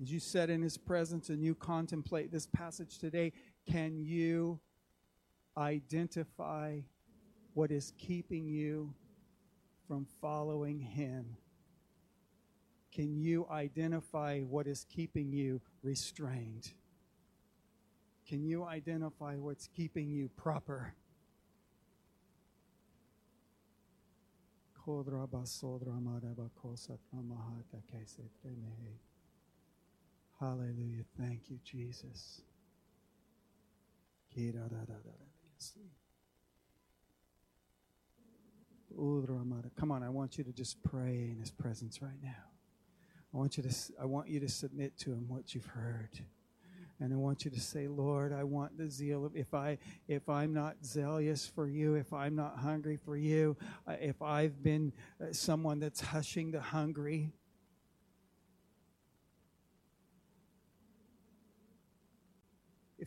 As 0.00 0.10
you 0.10 0.18
sit 0.18 0.48
in 0.48 0.62
His 0.62 0.78
presence 0.78 1.28
and 1.28 1.42
you 1.42 1.54
contemplate 1.54 2.32
this 2.32 2.46
passage 2.46 2.98
today, 2.98 3.32
can 3.70 3.98
you 3.98 4.58
identify 5.56 6.80
what 7.52 7.70
is 7.70 7.92
keeping 7.98 8.48
you 8.48 8.94
from 9.86 10.06
following 10.20 10.78
Him? 10.78 11.36
Can 12.92 13.14
you 13.14 13.46
identify 13.50 14.40
what 14.40 14.66
is 14.66 14.86
keeping 14.88 15.32
you 15.32 15.60
restrained? 15.82 16.72
Can 18.26 18.42
you 18.42 18.64
identify 18.64 19.36
what's 19.36 19.66
keeping 19.66 20.08
you 20.08 20.28
proper? 20.36 20.94
Hallelujah. 30.40 31.04
Thank 31.18 31.50
you, 31.50 31.58
Jesus. 31.62 32.40
Come 39.76 39.92
on, 39.92 40.02
I 40.02 40.08
want 40.08 40.38
you 40.38 40.44
to 40.44 40.52
just 40.52 40.82
pray 40.82 41.28
in 41.30 41.36
His 41.38 41.50
presence 41.50 42.00
right 42.00 42.22
now. 42.22 42.30
I 43.34 43.36
want 43.36 43.58
you 43.58 43.62
to, 43.64 43.74
I 44.00 44.06
want 44.06 44.30
you 44.30 44.40
to 44.40 44.48
submit 44.48 44.96
to 45.00 45.12
Him 45.12 45.28
what 45.28 45.54
you've 45.54 45.66
heard. 45.66 46.18
And 47.00 47.12
I 47.12 47.16
want 47.16 47.44
you 47.44 47.50
to 47.50 47.60
say, 47.60 47.86
Lord, 47.88 48.32
I 48.32 48.44
want 48.44 48.78
the 48.78 48.88
zeal 48.88 49.26
of 49.26 49.36
if 49.36 49.52
I 49.52 49.76
if 50.08 50.28
I'm 50.28 50.54
not 50.54 50.76
zealous 50.84 51.46
for 51.46 51.66
you, 51.66 51.96
if 51.96 52.14
I'm 52.14 52.34
not 52.34 52.58
hungry 52.58 52.96
for 52.96 53.16
you, 53.16 53.58
if 53.88 54.20
I've 54.22 54.62
been 54.62 54.92
uh, 55.20 55.32
someone 55.32 55.80
that's 55.80 56.00
hushing 56.00 56.50
the 56.50 56.60
hungry, 56.60 57.32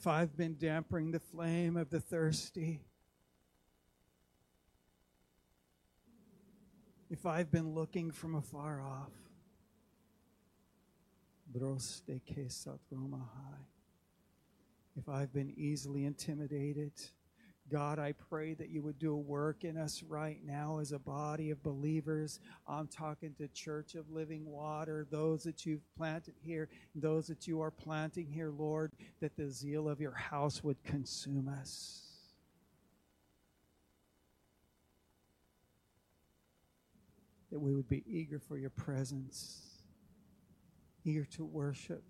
if 0.04 0.08
I've 0.08 0.36
been 0.36 0.56
dampering 0.56 1.12
the 1.12 1.20
flame 1.22 1.78
of 1.78 1.90
the 1.90 2.02
thirsty, 2.02 2.82
if 7.10 7.26
I've 7.26 7.50
been 7.50 7.74
looking 7.74 8.12
from 8.12 8.36
afar 8.36 8.82
off. 8.82 9.14
If 14.98 15.08
I've 15.08 15.32
been 15.32 15.54
easily 15.56 16.04
intimidated, 16.04 16.92
God, 17.74 17.98
I 17.98 18.12
pray 18.30 18.54
that 18.54 18.70
you 18.70 18.84
would 18.84 19.00
do 19.00 19.14
a 19.14 19.18
work 19.18 19.64
in 19.64 19.78
us 19.78 20.04
right 20.04 20.38
now 20.46 20.78
as 20.78 20.92
a 20.92 21.00
body 21.00 21.50
of 21.50 21.64
believers. 21.64 22.40
I'm 22.68 22.88
talking 22.88 23.34
to 23.40 23.48
Church 23.48 23.96
of 23.96 24.12
Living 24.12 24.46
Water, 24.46 25.08
those 25.10 25.42
that 25.46 25.66
you've 25.66 25.82
planted 25.98 26.36
here, 26.40 26.70
those 26.94 27.26
that 27.26 27.48
you 27.48 27.62
are 27.62 27.72
planting 27.72 28.28
here, 28.28 28.52
Lord, 28.52 28.92
that 29.22 29.36
the 29.36 29.50
zeal 29.50 29.90
of 29.90 30.00
your 30.00 30.14
house 30.14 30.64
would 30.64 30.84
consume 30.84 31.48
us. 31.48 32.04
That 37.52 37.60
we 37.60 37.74
would 37.74 37.90
be 37.90 38.04
eager 38.06 38.38
for 38.38 38.56
your 38.56 38.70
presence, 38.70 39.80
eager 41.04 41.26
to 41.38 41.44
worship, 41.44 42.04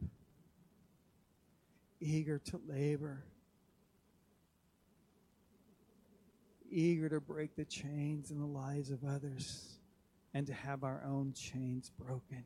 eager 2.02 2.38
to 2.38 2.60
labor 2.68 3.24
eager 6.74 7.08
to 7.10 7.22
break 7.22 7.56
the 7.56 7.66
chains 7.66 8.32
in 8.32 8.40
the 8.40 8.46
lives 8.46 8.90
of 8.90 9.04
others 9.04 9.78
and 10.34 10.48
to 10.48 10.54
have 10.54 10.84
our 10.84 11.04
own 11.06 11.34
chains 11.34 11.92
broken. 11.98 12.44